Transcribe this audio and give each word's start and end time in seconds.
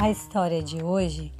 A 0.00 0.08
história 0.08 0.62
de 0.62 0.82
hoje 0.82 1.30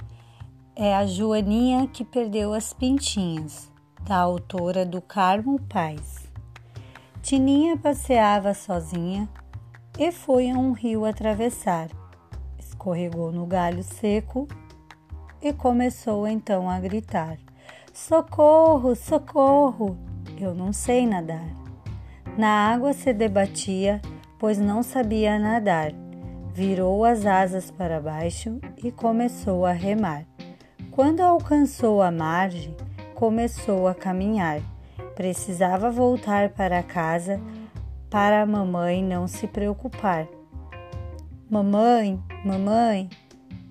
é 0.75 0.95
a 0.95 1.03
Joaninha 1.03 1.87
que 1.87 2.05
perdeu 2.05 2.53
as 2.53 2.71
pintinhas, 2.71 3.71
da 4.03 4.17
autora 4.17 4.85
do 4.85 5.01
Carmo 5.01 5.59
Paz. 5.61 6.29
Tininha 7.23 7.75
passeava 7.75 8.53
sozinha 8.53 9.27
e 9.97 10.11
foi 10.11 10.51
a 10.51 10.53
um 10.53 10.73
rio 10.73 11.05
atravessar. 11.05 11.89
Escorregou 12.59 13.31
no 13.31 13.47
galho 13.47 13.81
seco 13.81 14.47
e 15.41 15.51
começou 15.51 16.27
então 16.27 16.69
a 16.69 16.79
gritar: 16.79 17.39
Socorro, 17.91 18.95
socorro! 18.95 19.97
Eu 20.39 20.53
não 20.53 20.71
sei 20.71 21.07
nadar. 21.07 21.49
Na 22.37 22.71
água 22.71 22.93
se 22.93 23.11
debatia, 23.11 23.99
pois 24.37 24.59
não 24.59 24.83
sabia 24.83 25.39
nadar 25.39 26.00
virou 26.53 27.05
as 27.05 27.25
asas 27.25 27.71
para 27.71 27.99
baixo 27.99 28.59
e 28.83 28.91
começou 28.91 29.65
a 29.65 29.71
remar. 29.71 30.25
Quando 30.91 31.21
alcançou 31.21 32.01
a 32.01 32.11
margem, 32.11 32.75
começou 33.15 33.87
a 33.87 33.95
caminhar. 33.95 34.61
Precisava 35.15 35.89
voltar 35.89 36.49
para 36.49 36.83
casa 36.83 37.39
para 38.11 38.41
a 38.41 38.45
mamãe 38.45 39.01
não 39.01 39.25
se 39.25 39.47
preocupar. 39.47 40.27
Mamãe, 41.49 42.21
mamãe, 42.43 43.09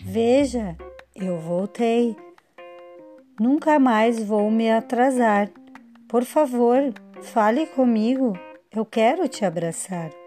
veja, 0.02 0.76
eu 1.14 1.38
voltei. 1.38 2.16
Nunca 3.38 3.78
mais 3.78 4.22
vou 4.22 4.50
me 4.50 4.70
atrasar. 4.70 5.50
Por 6.08 6.24
favor, 6.24 6.92
fale 7.22 7.66
comigo. 7.66 8.32
Eu 8.72 8.86
quero 8.86 9.28
te 9.28 9.44
abraçar. 9.44 10.19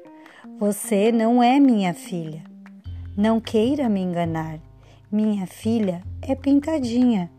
Você 0.60 1.10
não 1.10 1.42
é 1.42 1.58
minha 1.58 1.94
filha. 1.94 2.44
Não 3.16 3.40
queira 3.40 3.88
me 3.88 4.02
enganar. 4.02 4.60
Minha 5.10 5.48
filha 5.48 6.04
é 6.22 6.35
pintadinha. 6.35 7.32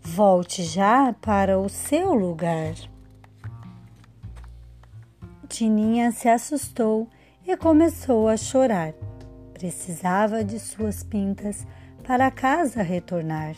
Volte 0.00 0.62
já 0.62 1.12
para 1.12 1.58
o 1.58 1.68
seu 1.68 2.14
lugar. 2.14 2.72
Tininha 5.46 6.10
se 6.10 6.26
assustou 6.26 7.06
e 7.46 7.54
começou 7.54 8.28
a 8.28 8.36
chorar. 8.38 8.94
Precisava 9.52 10.42
de 10.42 10.58
suas 10.58 11.02
pintas 11.02 11.66
para 12.02 12.30
casa 12.30 12.82
retornar. 12.82 13.56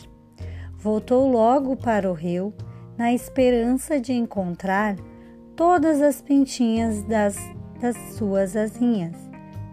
Voltou 0.75 1.31
logo 1.31 1.77
para 1.77 2.11
o 2.11 2.13
rio, 2.13 2.53
na 2.97 3.13
esperança 3.13 4.01
de 4.01 4.11
encontrar 4.11 4.97
todas 5.55 6.01
as 6.01 6.21
pintinhas 6.21 7.03
das 7.03 7.37
das 7.81 7.97
suas 8.15 8.55
asinhas, 8.55 9.15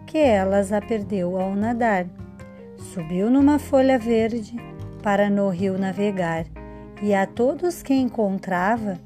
que 0.07 0.17
elas 0.17 0.73
a 0.73 0.81
perdeu 0.81 1.39
ao 1.39 1.55
nadar. 1.55 2.07
Subiu 2.77 3.29
numa 3.29 3.59
folha 3.59 3.99
verde 3.99 4.55
para 5.03 5.29
no 5.29 5.49
rio 5.49 5.77
navegar 5.77 6.45
e 7.01 7.13
a 7.13 7.27
todos 7.27 7.83
que 7.83 7.93
encontrava 7.93 8.97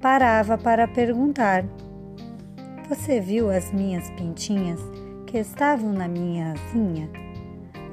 parava 0.00 0.56
para 0.56 0.86
perguntar: 0.86 1.64
Você 2.88 3.20
viu 3.20 3.50
as 3.50 3.72
minhas 3.72 4.08
pintinhas 4.10 4.80
que 5.26 5.38
estavam 5.38 5.92
na 5.92 6.06
minha 6.06 6.52
asinha? 6.52 7.10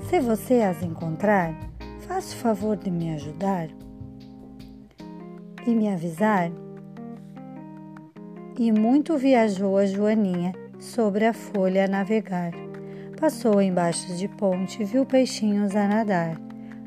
Se 0.09 0.19
você 0.19 0.61
as 0.61 0.83
encontrar, 0.83 1.57
faça 2.01 2.35
o 2.35 2.39
favor 2.39 2.77
de 2.77 2.91
me 2.91 3.13
ajudar 3.15 3.69
e 5.65 5.73
me 5.73 5.87
avisar 5.89 6.51
e 8.57 8.71
muito 8.71 9.17
viajou 9.17 9.77
a 9.77 9.85
Joaninha 9.85 10.53
sobre 10.80 11.25
a 11.25 11.33
folha 11.33 11.85
a 11.85 11.88
navegar. 11.88 12.52
Passou 13.19 13.61
embaixo 13.61 14.16
de 14.16 14.27
ponte 14.27 14.83
viu 14.83 15.05
peixinhos 15.05 15.75
a 15.75 15.88
nadar. 15.88 16.39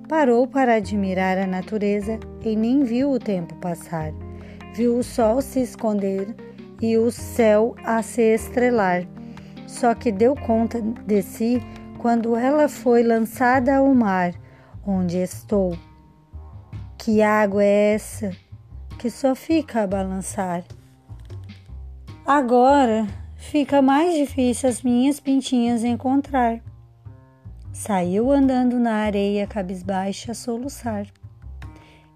Parou 0.09 0.47
para 0.47 0.75
admirar 0.77 1.39
a 1.39 1.47
natureza 1.47 2.19
e 2.45 2.57
nem 2.57 2.83
viu 2.83 3.13
o 3.13 3.19
tempo 3.19 3.55
passar. 3.57 4.13
Viu 4.75 4.99
o 4.99 5.03
sol 5.03 5.41
se 5.41 5.61
esconder 5.61 6.35
e 6.81 6.99
o 6.99 7.11
céu 7.11 7.75
a 7.85 8.03
se 8.03 8.35
estrelar. 8.35 9.07
Só 9.67 9.95
que 9.95 10.13
deu 10.13 10.35
conta 10.35 10.83
de 10.83 11.23
si 11.23 11.63
quando 11.99 12.37
ela 12.37 12.69
foi 12.69 13.03
lançada 13.03 13.77
ao 13.77 13.95
mar, 13.95 14.35
onde 14.87 15.19
estou. 15.19 15.79
Que 16.99 17.23
água 17.23 17.65
é 17.65 17.95
essa 17.95 18.31
que 18.99 19.09
só 19.09 19.35
fica 19.35 19.83
a 19.83 19.87
balançar? 19.87 20.65
Agora 22.27 23.07
fica 23.37 23.83
mais 23.83 24.15
difícil 24.15 24.71
as 24.71 24.83
minhas 24.83 25.21
pintinhas 25.21 25.85
encontrar. 25.85 26.59
Saiu 27.71 28.33
andando 28.33 28.79
na 28.79 28.95
areia 28.95 29.47
cabisbaixa 29.47 30.33
a 30.33 30.35
soluçar. 30.35 31.07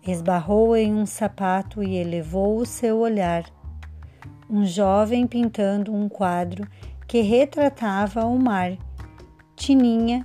Esbarrou 0.02 0.74
em 0.74 0.94
um 0.94 1.04
sapato 1.04 1.82
e 1.82 1.94
elevou 1.94 2.56
o 2.56 2.64
seu 2.64 3.00
olhar. 3.00 3.44
Um 4.48 4.64
jovem 4.64 5.26
pintando 5.26 5.94
um 5.94 6.08
quadro 6.08 6.66
que 7.06 7.20
retratava 7.20 8.24
o 8.24 8.38
mar. 8.38 8.78
Tininha 9.56 10.24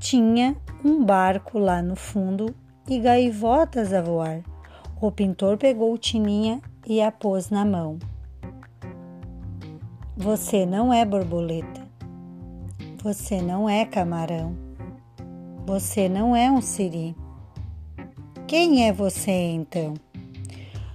tinha 0.00 0.56
um 0.84 1.04
barco 1.04 1.60
lá 1.60 1.80
no 1.80 1.94
fundo 1.94 2.52
e 2.88 2.98
gaivotas 2.98 3.92
a 3.92 4.02
voar. 4.02 4.40
O 5.00 5.12
pintor 5.12 5.56
pegou 5.56 5.96
Tininha 5.96 6.60
e 6.84 7.00
a 7.00 7.12
pôs 7.12 7.50
na 7.50 7.64
mão. 7.64 8.00
Você 10.20 10.66
não 10.66 10.92
é 10.92 11.04
borboleta. 11.04 11.86
Você 13.04 13.40
não 13.40 13.70
é 13.70 13.84
camarão. 13.84 14.58
Você 15.64 16.08
não 16.08 16.34
é 16.34 16.50
um 16.50 16.60
siri. 16.60 17.14
Quem 18.44 18.84
é 18.84 18.92
você 18.92 19.30
então? 19.30 19.94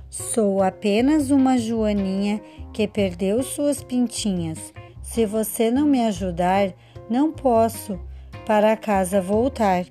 Sou 0.09 0.61
apenas 0.61 1.31
uma 1.31 1.57
joaninha 1.57 2.41
que 2.73 2.85
perdeu 2.85 3.41
suas 3.41 3.81
pintinhas. 3.81 4.73
Se 5.01 5.25
você 5.25 5.71
não 5.71 5.85
me 5.85 6.01
ajudar, 6.01 6.73
não 7.09 7.31
posso 7.31 7.97
para 8.45 8.75
casa 8.75 9.21
voltar. 9.21 9.85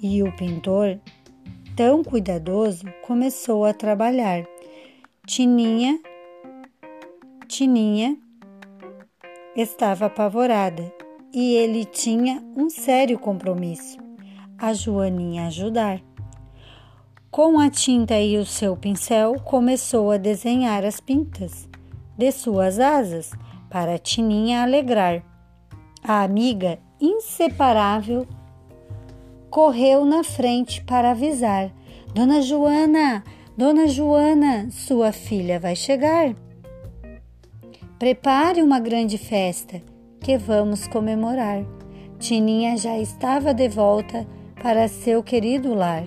E 0.00 0.22
o 0.22 0.30
pintor, 0.36 1.00
tão 1.74 2.04
cuidadoso, 2.04 2.86
começou 3.04 3.64
a 3.64 3.74
trabalhar. 3.74 4.46
Tininha, 5.26 5.98
Tininha 7.48 8.16
estava 9.60 10.06
apavorada 10.06 10.92
e 11.34 11.54
ele 11.56 11.84
tinha 11.84 12.40
um 12.56 12.70
sério 12.70 13.18
compromisso: 13.18 13.98
a 14.56 14.72
Joaninha 14.72 15.48
ajudar. 15.48 16.00
Com 17.28 17.58
a 17.58 17.68
tinta 17.68 18.18
e 18.18 18.38
o 18.38 18.46
seu 18.46 18.76
pincel, 18.76 19.34
começou 19.40 20.12
a 20.12 20.16
desenhar 20.16 20.84
as 20.84 21.00
pintas 21.00 21.68
de 22.16 22.30
suas 22.30 22.78
asas 22.78 23.32
para 23.68 23.96
a 23.96 23.98
Tininha 23.98 24.62
alegrar. 24.62 25.22
A 26.02 26.22
amiga 26.22 26.78
inseparável 27.00 28.26
correu 29.50 30.04
na 30.04 30.22
frente 30.22 30.84
para 30.84 31.10
avisar: 31.10 31.70
Dona 32.14 32.40
Joana, 32.40 33.24
Dona 33.56 33.88
Joana, 33.88 34.70
sua 34.70 35.10
filha 35.10 35.58
vai 35.58 35.74
chegar. 35.74 36.34
Prepare 37.98 38.62
uma 38.62 38.78
grande 38.78 39.18
festa 39.18 39.82
que 40.20 40.38
vamos 40.38 40.86
comemorar. 40.86 41.64
Tininha 42.16 42.76
já 42.76 42.96
estava 42.96 43.52
de 43.52 43.68
volta 43.68 44.24
para 44.62 44.86
seu 44.86 45.20
querido 45.20 45.74
lar 45.74 46.04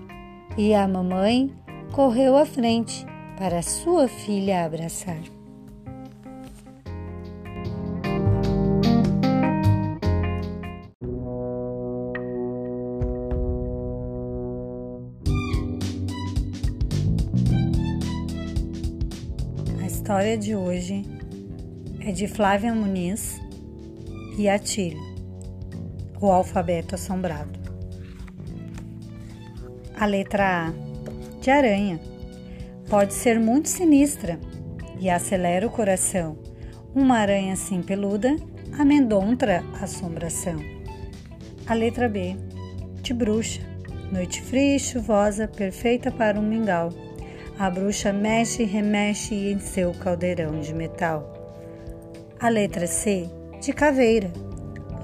e 0.57 0.73
a 0.73 0.87
mamãe 0.87 1.53
correu 1.91 2.37
à 2.37 2.45
frente 2.45 3.05
para 3.37 3.61
sua 3.61 4.07
filha 4.07 4.63
abraçar. 4.63 5.19
A 19.81 19.85
história 19.85 20.37
de 20.37 20.55
hoje 20.55 21.03
é 22.03 22.11
de 22.11 22.27
Flávia 22.27 22.73
Muniz 22.73 23.39
e 24.35 24.49
Atílio, 24.49 24.99
o 26.19 26.31
alfabeto 26.31 26.95
assombrado. 26.95 27.59
A 29.95 30.05
letra 30.07 30.67
A, 30.67 30.73
de 31.39 31.51
aranha, 31.51 31.99
pode 32.89 33.13
ser 33.13 33.39
muito 33.39 33.69
sinistra 33.69 34.39
e 34.99 35.09
acelera 35.09 35.67
o 35.67 35.69
coração. 35.69 36.37
Uma 36.95 37.19
aranha 37.19 37.53
assim 37.53 37.83
peluda 37.83 38.35
amedronta 38.79 39.63
a 39.79 39.83
assombração. 39.83 40.57
A 41.67 41.75
letra 41.75 42.09
B, 42.09 42.35
de 43.03 43.13
bruxa, 43.13 43.61
noite 44.11 44.41
fria 44.41 44.75
e 44.75 44.79
chuvosa, 44.79 45.47
perfeita 45.47 46.11
para 46.11 46.39
um 46.39 46.43
mingau. 46.43 46.89
A 47.59 47.69
bruxa 47.69 48.11
mexe 48.11 48.63
e 48.63 48.65
remexe 48.65 49.35
em 49.35 49.59
seu 49.59 49.93
caldeirão 49.93 50.59
de 50.59 50.73
metal. 50.73 51.30
A 52.41 52.49
letra 52.49 52.87
C, 52.87 53.29
de 53.61 53.71
caveira. 53.71 54.33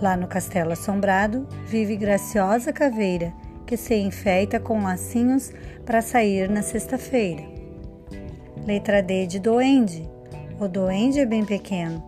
Lá 0.01 0.17
no 0.17 0.25
castelo 0.25 0.71
assombrado 0.71 1.47
vive 1.67 1.95
graciosa 1.95 2.73
caveira 2.73 3.31
que 3.67 3.77
se 3.77 3.93
enfeita 3.93 4.59
com 4.59 4.81
lacinhos 4.81 5.53
para 5.85 6.01
sair 6.01 6.49
na 6.49 6.63
sexta-feira. 6.63 7.43
Letra 8.65 9.03
D 9.03 9.27
de 9.27 9.39
doende. 9.39 10.09
O 10.59 10.67
doende 10.67 11.19
é 11.19 11.27
bem 11.27 11.45
pequeno. 11.45 12.03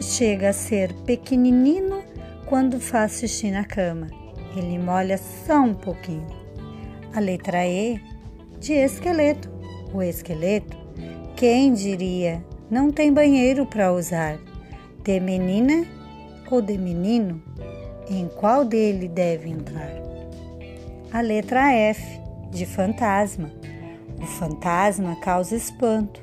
chega 0.00 0.48
a 0.48 0.52
ser 0.52 0.92
pequenino 1.04 2.02
quando 2.46 2.80
faz 2.80 3.20
xixi 3.20 3.52
na 3.52 3.64
cama. 3.64 4.08
Ele 4.56 4.76
molha 4.76 5.18
só 5.18 5.60
um 5.60 5.72
pouquinho. 5.72 6.26
A 7.14 7.20
letra 7.20 7.64
E 7.64 8.02
de 8.58 8.72
esqueleto. 8.72 9.48
O 9.94 10.02
esqueleto, 10.02 10.76
quem 11.36 11.72
diria, 11.72 12.44
não 12.70 12.90
tem 12.90 13.12
banheiro 13.12 13.66
para 13.66 13.92
usar. 13.92 14.38
De 15.02 15.20
menina 15.20 15.86
ou 16.50 16.60
de 16.60 16.76
menino? 16.76 17.42
Em 18.08 18.28
qual 18.28 18.64
dele 18.64 19.08
deve 19.08 19.48
entrar? 19.48 19.92
A 21.12 21.20
letra 21.20 21.72
F, 21.72 22.02
de 22.50 22.66
fantasma. 22.66 23.50
O 24.20 24.26
fantasma 24.26 25.16
causa 25.16 25.54
espanto, 25.54 26.20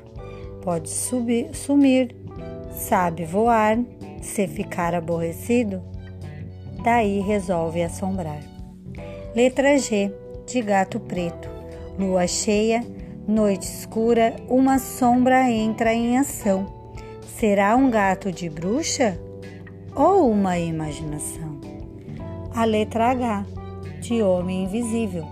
pode 0.62 0.90
subir, 0.90 1.54
sumir, 1.54 2.14
sabe 2.72 3.24
voar, 3.24 3.78
se 4.20 4.48
ficar 4.48 4.94
aborrecido, 4.94 5.82
daí 6.82 7.20
resolve 7.20 7.82
assombrar. 7.82 8.40
Letra 9.34 9.78
G, 9.78 10.12
de 10.46 10.62
gato 10.62 10.98
preto. 11.00 11.48
Lua 11.98 12.26
cheia, 12.26 12.84
noite 13.26 13.62
escura, 13.62 14.36
uma 14.48 14.78
sombra 14.78 15.50
entra 15.50 15.92
em 15.92 16.18
ação. 16.18 16.66
Será 17.38 17.74
um 17.76 17.90
gato 17.90 18.30
de 18.30 18.48
bruxa 18.48 19.18
ou 19.94 20.30
uma 20.30 20.58
imaginação. 20.58 21.58
A 22.54 22.64
letra 22.64 23.10
H, 23.10 23.46
de 24.00 24.22
Homem 24.22 24.64
Invisível. 24.64 25.26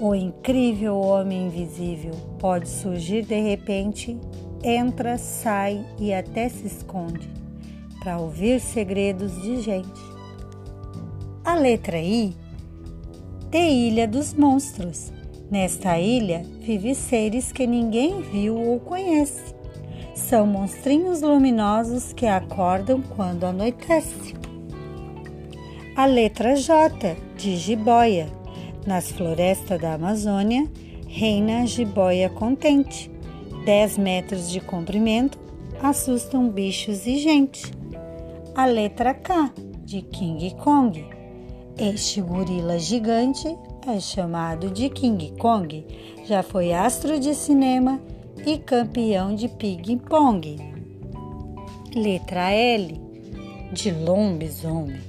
O 0.00 0.14
incrível 0.14 0.98
Homem 0.98 1.46
Invisível 1.46 2.14
pode 2.38 2.68
surgir 2.68 3.24
de 3.24 3.40
repente, 3.40 4.18
entra, 4.62 5.16
sai 5.16 5.86
e 5.98 6.12
até 6.12 6.48
se 6.48 6.66
esconde 6.66 7.30
para 8.00 8.18
ouvir 8.18 8.60
segredos 8.60 9.40
de 9.40 9.60
gente. 9.60 10.02
A 11.44 11.54
letra 11.54 11.98
I, 11.98 12.34
de 13.50 13.58
Ilha 13.58 14.08
dos 14.08 14.34
Monstros. 14.34 15.12
Nesta 15.54 16.00
ilha 16.00 16.42
vive 16.58 16.96
seres 16.96 17.52
que 17.52 17.64
ninguém 17.64 18.20
viu 18.22 18.56
ou 18.60 18.80
conhece 18.80 19.54
são 20.12 20.44
monstrinhos 20.48 21.22
luminosos 21.22 22.12
que 22.12 22.26
acordam 22.26 23.00
quando 23.00 23.44
anoitece. 23.44 24.34
A 25.94 26.06
letra 26.06 26.56
J 26.56 27.16
de 27.36 27.56
jiboia. 27.56 28.26
Nas 28.84 29.12
florestas 29.12 29.80
da 29.80 29.94
Amazônia 29.94 30.68
reina 31.06 31.60
a 31.60 31.66
jiboia 31.66 32.28
contente. 32.28 33.08
10 33.64 33.98
metros 33.98 34.50
de 34.50 34.60
comprimento, 34.60 35.38
assustam 35.80 36.48
bichos 36.48 37.06
e 37.06 37.18
gente. 37.18 37.72
A 38.56 38.66
letra 38.66 39.14
K 39.14 39.52
de 39.84 40.02
King 40.02 40.52
Kong. 40.56 41.06
Este 41.78 42.20
gorila 42.20 42.76
gigante 42.76 43.56
é 43.86 44.00
chamado 44.00 44.70
de 44.70 44.88
King 44.88 45.34
Kong. 45.38 45.84
Já 46.24 46.42
foi 46.42 46.72
astro 46.72 47.18
de 47.20 47.34
cinema 47.34 48.00
e 48.46 48.58
campeão 48.58 49.34
de 49.34 49.48
ping-pong. 49.48 50.56
Letra 51.94 52.50
L 52.50 53.00
de 53.72 53.90
lobisomem. 53.90 55.00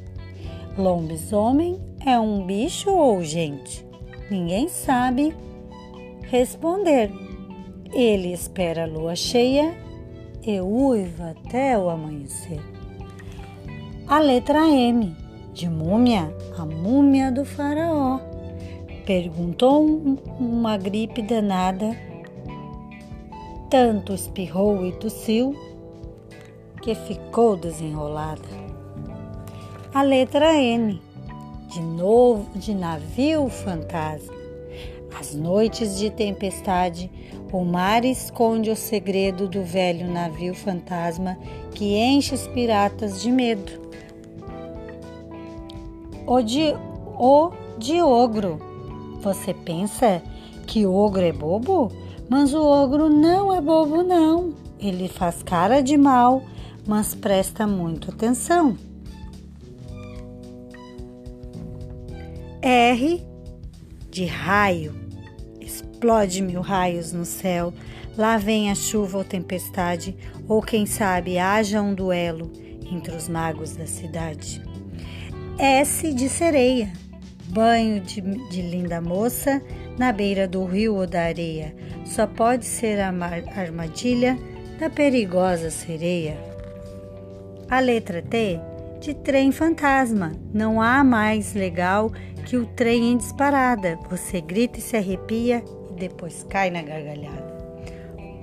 Lobisomem 0.77 1.80
é 2.06 2.19
um 2.19 2.45
bicho 2.45 2.92
ou 2.92 3.24
gente? 3.24 3.86
Ninguém 4.30 4.68
sabe 4.68 5.33
responder. 6.24 7.12
Ele 7.94 8.33
espera 8.33 8.83
a 8.83 8.88
lua 8.88 9.16
cheia 9.16 9.74
e 10.45 10.60
uiva 10.60 11.31
até 11.31 11.78
o 11.78 11.89
amanhecer. 11.89 12.60
A 14.07 14.19
letra 14.19 14.68
M 14.68 15.16
de 15.54 15.69
múmia, 15.69 16.36
a 16.57 16.66
múmia 16.66 17.31
do 17.31 17.45
faraó. 17.45 18.34
Perguntou 19.06 19.86
uma 20.40 20.78
gripe 20.78 21.22
danada 21.22 21.96
tanto 23.69 24.13
espirrou 24.13 24.86
e 24.86 24.92
tossiu 24.94 25.56
que 26.81 26.96
ficou 26.96 27.56
desenrolada. 27.56 28.48
A 29.94 30.02
letra 30.02 30.56
N, 30.56 31.02
de 31.68 31.81
novo 31.81 32.57
de 32.57 32.74
navio 32.74 33.50
fantasma. 33.50 34.34
Às 35.19 35.34
noites 35.34 35.98
de 35.98 36.10
tempestade, 36.10 37.12
o 37.52 37.63
mar 37.63 38.06
esconde 38.06 38.69
o 38.69 38.75
segredo 38.75 39.48
do 39.48 39.63
velho 39.63 40.07
navio 40.07 40.54
fantasma 40.54 41.38
que 41.74 41.96
enche 41.96 42.34
os 42.34 42.48
piratas 42.48 43.22
de 43.22 43.31
medo. 43.31 43.72
O 46.25 46.42
de, 46.42 46.74
o 47.19 47.52
de 47.78 48.02
ogro. 48.02 48.75
Você 49.25 49.56
pensa 49.56 50.22
que 50.68 50.86
ogro 50.86 51.24
é 51.24 51.31
bobo? 51.31 51.92
Mas 52.30 52.54
o 52.54 52.62
ogro 52.62 53.10
não 53.10 53.51
é 53.51 53.60
bobo, 53.60 54.04
não. 54.04 54.54
Ele 54.80 55.07
faz 55.07 55.42
cara 55.42 55.81
de 55.81 55.98
mal, 55.98 56.44
mas 56.86 57.16
presta 57.16 57.66
muito 57.66 58.12
atenção. 58.12 58.77
R 62.62 63.25
de 64.12 64.25
raio. 64.25 64.94
Explode 65.60 66.44
mil 66.44 66.62
raios 66.62 67.12
no 67.12 67.25
céu. 67.25 67.74
Lá 68.16 68.38
vem 68.38 68.69
a 68.69 68.75
chuva 68.75 69.18
ou 69.18 69.24
tempestade, 69.24 70.16
ou 70.48 70.62
quem 70.62 70.86
sabe 70.86 71.39
haja 71.39 71.81
um 71.81 71.95
duelo 71.95 72.51
entre 72.92 73.16
os 73.16 73.28
magos 73.28 73.75
da 73.75 73.88
cidade. 73.88 74.62
S 75.57 76.13
de 76.13 76.30
sereia. 76.30 77.05
Banho 77.47 78.01
de, 78.01 78.21
de 78.21 78.62
linda 78.62 79.00
moça 79.00 79.62
na 79.97 80.12
beira 80.12 80.47
do 80.47 80.65
rio 80.65 80.95
ou 80.95 81.07
da 81.07 81.24
areia. 81.24 81.75
Só 82.06 82.27
pode 82.27 82.65
ser 82.65 83.00
a 83.00 83.13
armadilha 83.56 84.38
da 84.80 84.89
perigosa 84.89 85.69
sereia. 85.69 86.38
A 87.69 87.80
letra 87.80 88.21
T 88.21 88.59
de 88.99 89.14
trem 89.14 89.52
fantasma. 89.52 90.31
Não 90.54 90.81
há 90.81 91.04
mais 91.04 91.54
legal 91.54 92.11
que 92.45 92.57
o 92.57 92.66
trem 92.66 93.11
em 93.11 93.18
disparada. 93.18 93.97
Você 94.09 94.42
grita 94.42 94.80
e 94.80 94.81
se 94.81 94.97
arrepia 94.97 95.64
e 95.92 95.94
depois 95.94 96.44
cai 96.49 96.69
na 96.69 96.81
gargalhada. 96.81 97.56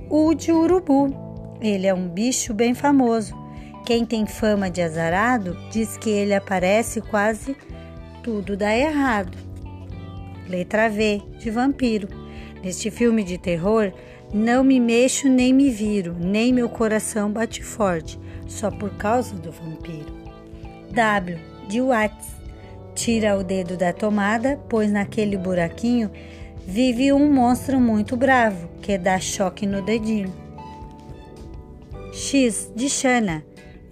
O 0.08 0.34
de 0.34 0.52
urubu. 0.52 1.12
Ele 1.60 1.86
é 1.86 1.94
um 1.94 2.08
bicho 2.08 2.52
bem 2.52 2.74
famoso. 2.74 3.40
Quem 3.84 4.04
tem 4.04 4.26
fama 4.26 4.70
de 4.70 4.80
azarado 4.80 5.56
diz 5.70 5.96
que 5.96 6.10
ele 6.10 6.34
aparece 6.34 7.00
quase 7.00 7.56
tudo 8.22 8.56
dá 8.56 8.74
errado. 8.76 9.36
Letra 10.48 10.88
V, 10.88 11.22
de 11.38 11.50
vampiro. 11.50 12.08
Neste 12.62 12.90
filme 12.90 13.24
de 13.24 13.38
terror, 13.38 13.92
não 14.32 14.62
me 14.62 14.78
mexo 14.78 15.28
nem 15.28 15.52
me 15.52 15.70
viro, 15.70 16.16
nem 16.18 16.52
meu 16.52 16.68
coração 16.68 17.30
bate 17.30 17.62
forte, 17.62 18.18
só 18.46 18.70
por 18.70 18.90
causa 18.90 19.34
do 19.34 19.50
vampiro. 19.50 20.12
W, 20.92 21.38
de 21.68 21.80
Watts. 21.80 22.28
Tira 22.94 23.36
o 23.38 23.42
dedo 23.42 23.76
da 23.76 23.92
tomada, 23.92 24.60
pois 24.68 24.92
naquele 24.92 25.36
buraquinho 25.36 26.10
vive 26.66 27.12
um 27.12 27.32
monstro 27.32 27.80
muito 27.80 28.16
bravo 28.16 28.68
que 28.80 28.96
dá 28.98 29.18
choque 29.18 29.66
no 29.66 29.82
dedinho. 29.82 30.32
X, 32.12 32.70
de 32.76 32.88
Xana. 32.90 33.42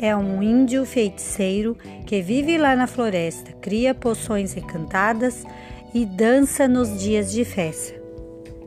É 0.02 0.16
um 0.16 0.42
índio 0.42 0.86
feiticeiro 0.86 1.76
que 2.06 2.22
vive 2.22 2.56
lá 2.56 2.74
na 2.74 2.86
floresta, 2.86 3.52
cria 3.60 3.94
poções 3.94 4.56
encantadas 4.56 5.44
e 5.92 6.06
dança 6.06 6.66
nos 6.66 6.98
dias 6.98 7.30
de 7.30 7.44
festa. 7.44 8.00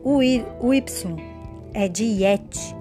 O, 0.04 0.22
y 0.22 0.44
é 1.72 1.88
de 1.88 2.04
Yeti, 2.04 2.76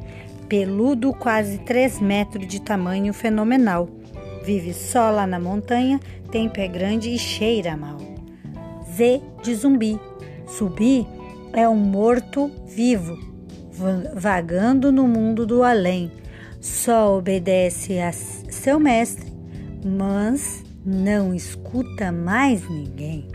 peludo 0.48 1.14
quase 1.14 1.58
3 1.58 2.00
metros 2.00 2.46
de 2.46 2.62
tamanho 2.62 3.12
fenomenal. 3.12 3.90
Vive 4.46 4.72
só 4.72 5.10
lá 5.10 5.26
na 5.26 5.40
montanha, 5.40 6.00
tem 6.30 6.48
pé 6.48 6.68
grande 6.68 7.10
e 7.10 7.18
cheira 7.18 7.76
mal. 7.76 7.98
Z 8.96 9.20
de 9.42 9.56
zumbi. 9.56 10.00
Zumbi 10.48 11.08
é 11.54 11.68
um 11.68 11.76
morto 11.76 12.52
vivo, 12.68 13.18
vagando 14.14 14.92
no 14.92 15.08
mundo 15.08 15.44
do 15.44 15.64
além. 15.64 16.12
Só 16.62 17.18
obedece 17.18 18.00
a 18.00 18.12
seu 18.64 18.80
mestre, 18.80 19.30
mas 19.86 20.64
não 20.86 21.36
escuta 21.36 22.14
mais 22.14 22.66
ninguém. 22.70 23.28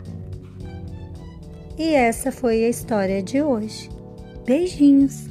E 1.77 1.95
essa 1.95 2.33
foi 2.33 2.65
a 2.65 2.69
história 2.71 3.23
de 3.23 3.43
hoje. 3.43 3.91
Beijinhos! 4.47 5.28